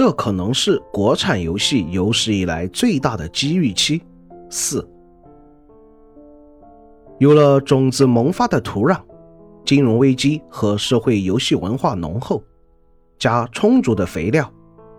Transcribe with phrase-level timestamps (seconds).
[0.00, 4.00] 这可能是国产游戏有史以来最大的机遇期。
[4.48, 4.88] 四，
[7.18, 8.98] 有了种子萌发的土壤，
[9.62, 12.42] 金融危机和社会游戏文化浓厚，
[13.18, 14.50] 加充足的肥料、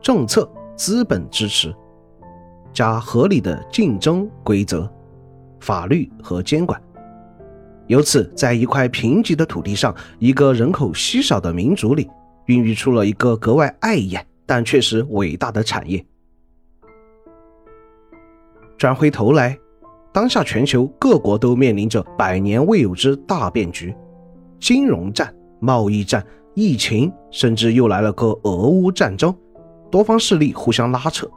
[0.00, 1.76] 政策、资本支持，
[2.72, 4.90] 加合理的竞争规则、
[5.60, 6.82] 法律和监管，
[7.86, 12.08] 由此在一块贫瘠的土地上，一个人口稀少的民族里，
[12.46, 14.26] 孕育出了一个格外碍眼。
[14.46, 16.02] 但确实伟大的产业。
[18.78, 19.58] 转回头来，
[20.12, 23.94] 当下全球各国都面临着百年未有之大变局：
[24.60, 26.24] 金融战、贸易战、
[26.54, 29.34] 疫情，甚至又来了个俄乌战争，
[29.90, 31.28] 多方势力互相拉扯，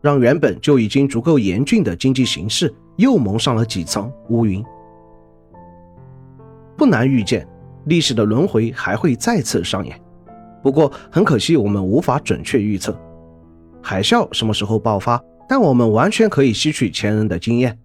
[0.00, 4.64] 让原本就已经足够严峻的经济形势又蒙上了几层乌云。
[6.76, 7.46] 不难预见，
[7.86, 10.00] 历史的轮回还会再次上演。
[10.62, 12.96] 不过很可惜，我们无法准确预测
[13.82, 17.78] 海啸什么时候爆发，但我们完全可以吸取前人的经验。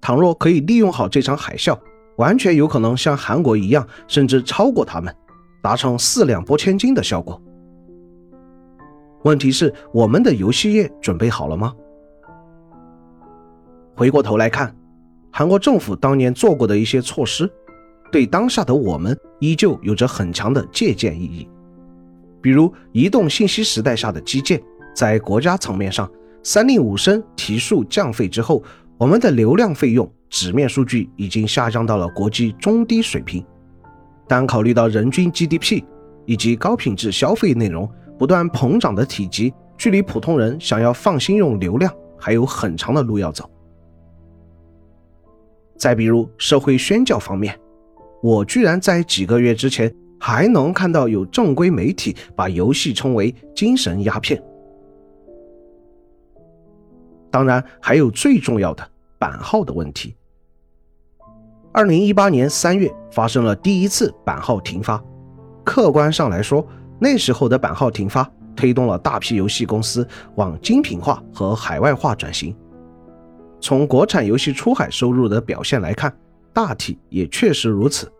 [0.00, 1.78] 倘若可以利用好这场海啸，
[2.16, 5.14] 完全有可能像韩国一样，甚至超过他们，
[5.62, 7.40] 达成四两拨千斤的效果。
[9.22, 11.72] 问题是，我们的游戏业准备好了吗？
[13.94, 14.74] 回过头来看，
[15.30, 17.50] 韩国政府当年做过的一些措施，
[18.10, 21.48] 对当下的我们依旧有着很强的借鉴意义。
[22.44, 24.62] 比如移动信息时代下的基建，
[24.94, 26.06] 在国家层面上，
[26.42, 28.62] 三令五申提速降费之后，
[28.98, 33.42] 我们的流量费用纸面数据已经下降到了国际中低水平。
[34.28, 35.82] 但考虑到人均 GDP
[36.26, 43.50] 以及高品质消费内容不断膨胀的体积，距离普通人想要放心用流量还有很长的路要走。
[45.78, 47.58] 再比如社会宣教方面，
[48.22, 49.90] 我居然在几个月之前。
[50.26, 54.42] 还能看到有正规媒体把游戏称为精神鸦片。
[57.30, 60.16] 当然，还有最重要的版号的问题。
[61.74, 64.98] 二零一八年三月发生了第一次版号停发，
[65.62, 66.66] 客观上来说，
[66.98, 68.26] 那时候的版号停发
[68.56, 72.56] 推动了大批游戏公司往精品化和海外化转型。
[73.60, 76.10] 从国产游戏出海收入的表现来看，
[76.54, 78.10] 大体也确实如此。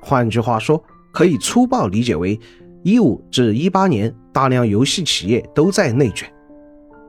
[0.00, 0.82] 换句话说，
[1.12, 2.38] 可以粗暴理解为，
[2.82, 6.32] 一五至一八年，大量游戏企业都在内卷，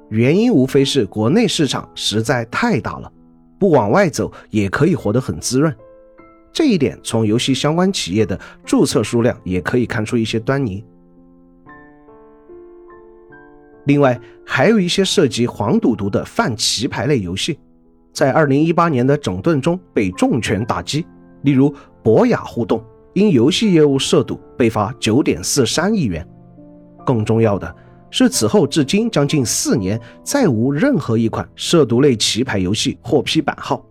[0.09, 3.11] 原因无非是国内市场实在太大了，
[3.59, 5.73] 不往外走也可以活得很滋润。
[6.51, 10.83] 这一点从游戏相关企业的注册数量也可以看出一些端倪。
[13.85, 17.57] 另外，还有一些涉及黄赌毒的泛棋牌类游戏，
[18.11, 21.05] 在二零一八年的整顿中被重拳打击。
[21.41, 21.73] 例如，
[22.03, 22.83] 博雅互动
[23.13, 26.27] 因游戏业务涉赌被罚九点四三亿元。
[27.05, 27.75] 更重要的
[28.11, 33.85] 是，此后至今将近四年，再无任何一款涉毒类棋牌游戏获批版号。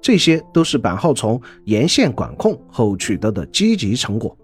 [0.00, 4.36] 这些都是版号从沿线管控后取得的积极成果。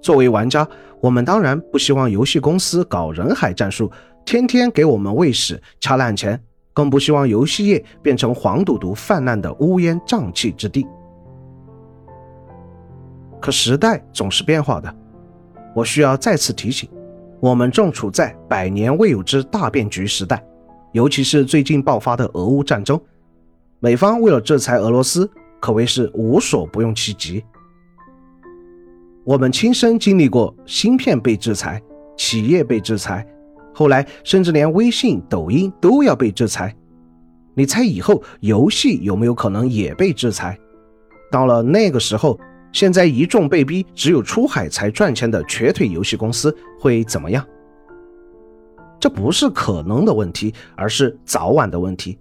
[0.00, 0.66] 作为玩家，
[1.02, 3.90] 我们当然不希望游戏公司搞人海战术，
[4.24, 6.42] 天天给我们喂屎、掐烂钱。
[6.78, 10.86] 更不希望游戏业变成黄赌毒泛滥的乌烟瘴气之地。
[13.40, 14.94] 可时代总是变化的，
[15.74, 16.88] 我需要再次提醒：
[17.40, 20.40] 我们正处在百年未有之大变局时代，
[20.92, 23.00] 尤其是最近爆发的俄乌战争，
[23.80, 25.28] 美方为了制裁俄罗斯，
[25.58, 27.44] 可谓是无所不用其极。
[29.24, 31.82] 我们亲身经历过芯片被制裁，
[32.16, 33.26] 企业被制裁。
[33.78, 36.74] 后来，甚至连微信、抖音都要被制裁。
[37.54, 40.58] 你猜以后游戏有没有可能也被制裁？
[41.30, 42.36] 到了那个时候，
[42.72, 47.46] 现在一众被逼只有出海才赚钱的瘸腿游戏公司会怎么样？
[48.98, 52.18] 这不是可能的问题，而是早晚的问题。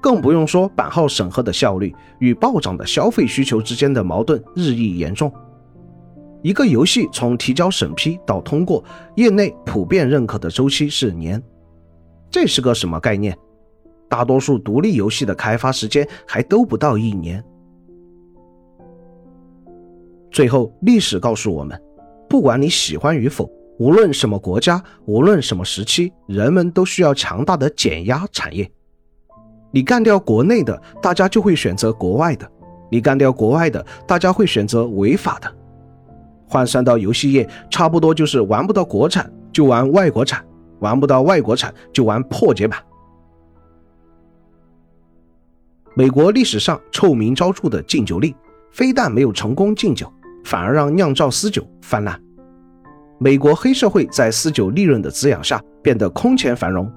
[0.00, 5.32] 更不用说版号审核的效率与暴涨的消费需求之间的矛盾日益严重。
[6.42, 8.82] 一个游戏从提交审批到通过，
[9.14, 11.40] 业内普遍认可的周期是年，
[12.30, 13.36] 这是个什么概念？
[14.08, 17.42] 大多数独立游戏的开发时间还都不到一年。
[20.30, 21.80] 最后，历史告诉我们，
[22.28, 23.48] 不管你喜欢与否，
[23.78, 28.68] 无论什么国家，无论什么时期，人们都需要强大的减压产业。
[29.70, 32.46] 你干掉国内的，大家就会选择国外的；
[32.90, 35.61] 你干掉国外的，大家会选择违法的。
[36.52, 40.44] 换算到游戏业，差不多就是玩不到国产就玩外国产，
[40.80, 42.78] 玩不到外国产就玩破解版。
[45.94, 48.34] 美国历史上臭名昭著的禁酒令，
[48.70, 50.12] 非但没有成功禁酒，
[50.44, 52.20] 反而让酿造私酒泛滥。
[53.18, 56.92] 美国黑社会在私酒利润的滋养下变得空前繁荣。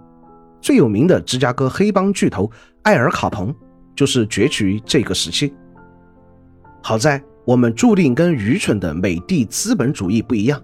[0.59, 3.55] 最有名的芝加哥黑帮巨头艾尔卡彭
[3.95, 5.53] 就是崛起于这个时期。
[6.83, 10.59] 好在我们注定跟愚蠢的美帝资本主义不一样，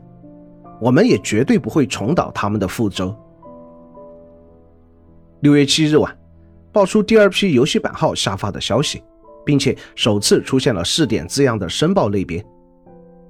[0.82, 3.16] 我们也绝对不会重蹈他们的覆辙。
[5.42, 6.18] 六月七日晚，
[6.72, 9.04] 爆出第二批游戏版号下发的消息，
[9.46, 12.44] 并且首次出现了试点字样的申报类别，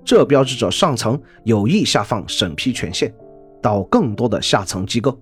[0.06, 3.14] 这标志着上层有意下放审批权限
[3.62, 5.20] 到更多的下层机构。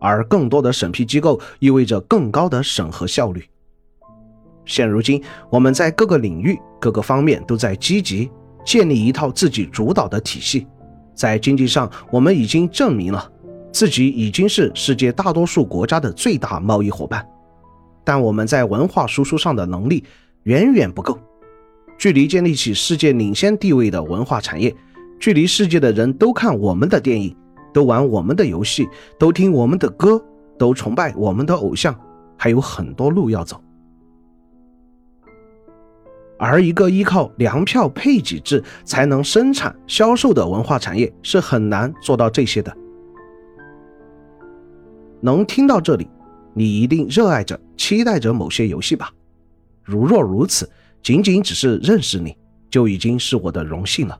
[0.00, 3.42] 而更多的审批机构意味着更高的审核效率。
[4.66, 8.30] 现如今，我们在各个领域、各个方面都在积极
[8.64, 10.66] 建立一套自己主导的体系。
[11.14, 13.32] 在经济上，我们已经证明了
[13.72, 17.26] 自己已经是世界大多数国家的最大贸易伙伴。
[18.04, 20.04] 但我们在文化输出上的能力
[20.42, 21.18] 远远不够，
[21.96, 24.74] 距离建立起世界领先地位的文化产业，
[25.18, 27.34] 距离世界的人都看我们的电影。
[27.72, 30.18] 都玩我们的游戏，都听我们的歌，
[30.58, 31.94] 都崇拜我们的偶像，
[32.38, 33.62] 还有很多路要走。
[36.48, 42.72] 而一个依靠粮票配给制才能生产销售的文化产业是很难做到这些的。
[45.20, 46.08] 能听到这里，
[46.54, 49.10] 你一定热爱着、期待着某些游戏吧？
[49.82, 50.70] 如若如此，
[51.02, 52.36] 仅仅只是认识你
[52.70, 54.16] 就已经是我的荣幸了。